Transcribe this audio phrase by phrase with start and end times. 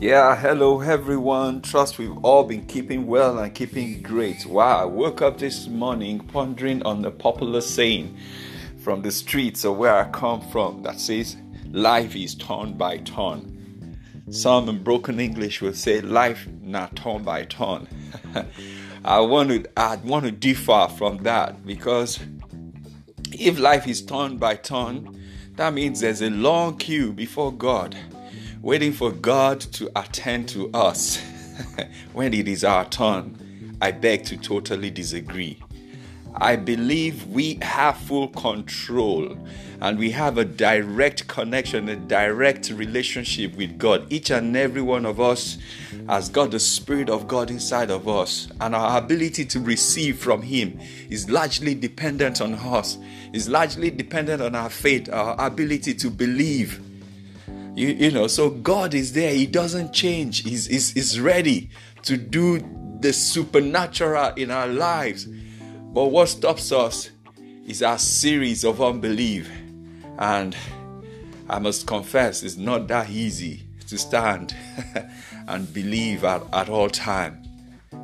[0.00, 1.60] Yeah, hello everyone.
[1.60, 4.46] Trust we've all been keeping well and keeping great.
[4.46, 8.16] Wow, I woke up this morning pondering on the popular saying
[8.78, 11.36] from the streets of where I come from that says,
[11.72, 13.98] Life is turn by turn.
[14.30, 17.88] Some in broken English will say, Life not turn by turn.
[19.04, 22.20] I want to I want to differ from that because
[23.32, 25.20] if life is turn by turn,
[25.56, 27.96] that means there's a long queue before God
[28.62, 31.22] waiting for God to attend to us
[32.12, 35.60] when it is our turn, I beg to totally disagree.
[36.34, 39.36] I believe we have full control
[39.80, 44.12] and we have a direct connection, a direct relationship with God.
[44.12, 45.58] Each and every one of us
[46.08, 50.42] has got the Spirit of God inside of us, and our ability to receive from
[50.42, 52.98] Him is largely dependent on us,
[53.32, 56.80] is largely dependent on our faith, our ability to believe
[57.74, 59.32] you, you know, so God is there.
[59.32, 60.42] He doesn't change.
[60.42, 61.70] He's, he's, he's ready
[62.02, 62.60] to do
[63.00, 65.26] the supernatural in our lives.
[65.26, 67.10] But what stops us
[67.66, 69.50] is our series of unbelief.
[70.18, 70.56] And
[71.48, 74.54] I must confess, it's not that easy to stand
[75.48, 77.42] and believe at, at all time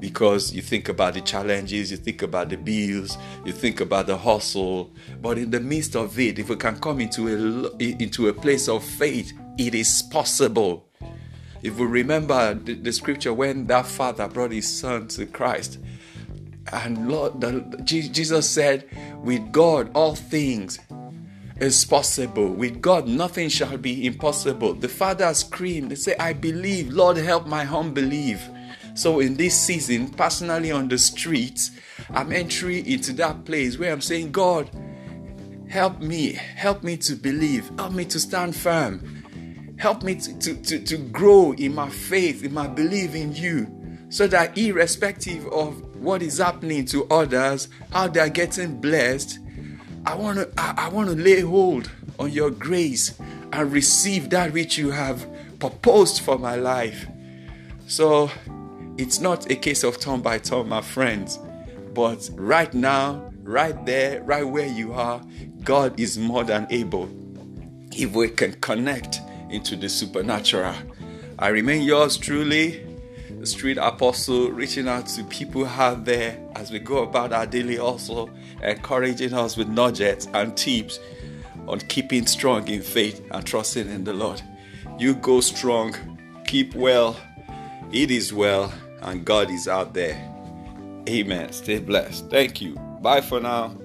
[0.00, 4.16] because you think about the challenges, you think about the bills, you think about the
[4.16, 4.90] hustle.
[5.20, 8.68] But in the midst of it, if we can come into a into a place
[8.68, 10.88] of faith, it is possible.
[11.62, 15.78] If we remember the, the scripture when that father brought his son to Christ,
[16.72, 18.88] and Lord, the, Jesus said,
[19.22, 20.78] "With God, all things."
[21.58, 22.48] is possible.
[22.48, 24.74] With God, nothing shall be impossible.
[24.74, 28.46] The father screamed, they say, I believe, Lord, help my unbelief.
[28.94, 31.70] So in this season, personally on the streets,
[32.10, 34.70] I'm entering into that place where I'm saying, God,
[35.68, 39.24] help me, help me to believe, help me to stand firm,
[39.78, 43.66] help me to, to, to, to grow in my faith, in my belief in you,
[44.08, 49.38] so that irrespective of what is happening to others, how they're getting blessed,
[50.04, 53.18] I want to I, I want to lay hold on your grace
[53.52, 55.26] and receive that which you have
[55.58, 57.06] proposed for my life.
[57.86, 58.30] So
[58.98, 61.38] it's not a case of turn by turn, my friends,
[61.92, 65.20] but right now, right there, right where you are,
[65.64, 67.08] God is more than able.
[67.92, 69.20] If we can connect
[69.50, 70.74] into the supernatural.
[71.38, 72.86] I remain yours truly,
[73.38, 77.78] the street apostle, reaching out to people out there as we go about our daily
[77.78, 78.30] also,
[78.62, 80.98] encouraging us with nudges and tips
[81.68, 84.40] on keeping strong in faith and trusting in the Lord.
[84.98, 85.94] You go strong,
[86.46, 87.20] keep well,
[87.92, 90.16] it is well and God is out there.
[91.08, 91.52] Amen.
[91.52, 92.30] Stay blessed.
[92.30, 92.74] Thank you.
[93.00, 93.76] Bye for now.